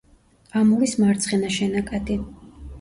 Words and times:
ამურის 0.61 0.95
მარცხენა 1.05 1.53
შენაკადი. 1.59 2.21